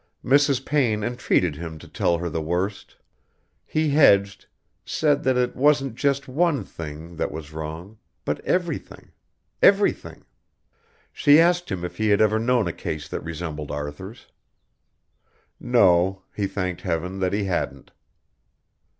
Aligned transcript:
Mrs. 0.25 0.65
Payne 0.65 1.03
entreated 1.03 1.57
him 1.57 1.77
to 1.77 1.87
tell 1.87 2.17
her 2.17 2.27
the 2.27 2.41
worst. 2.41 2.95
He 3.67 3.89
hedged, 3.91 4.47
said 4.83 5.21
that 5.21 5.37
it 5.37 5.55
wasn't 5.55 5.93
just 5.93 6.27
one 6.27 6.63
thing 6.63 7.15
that 7.17 7.31
was 7.31 7.53
wrong, 7.53 7.99
but 8.25 8.39
everything 8.39 9.11
everything. 9.61 10.25
She 11.13 11.39
asked 11.39 11.71
him 11.71 11.85
if 11.85 11.97
he 11.97 12.09
had 12.09 12.19
ever 12.19 12.39
known 12.39 12.67
a 12.67 12.73
case 12.73 13.07
that 13.09 13.23
resembled 13.23 13.69
Arthur's. 13.69 14.25
No, 15.59 16.23
he 16.35 16.47
thanked 16.47 16.81
Heaven 16.81 17.19
that 17.19 17.33
he 17.33 17.43
hadn't. 17.43 17.91